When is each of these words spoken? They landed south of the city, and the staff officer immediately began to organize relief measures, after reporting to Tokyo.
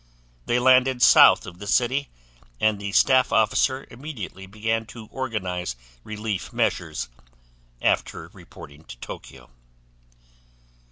They 0.47 0.57
landed 0.57 1.03
south 1.03 1.45
of 1.45 1.59
the 1.59 1.67
city, 1.67 2.09
and 2.59 2.79
the 2.79 2.91
staff 2.91 3.31
officer 3.31 3.85
immediately 3.91 4.47
began 4.47 4.87
to 4.87 5.05
organize 5.11 5.75
relief 6.03 6.51
measures, 6.51 7.07
after 7.83 8.29
reporting 8.33 8.83
to 8.85 8.97
Tokyo. 8.97 9.51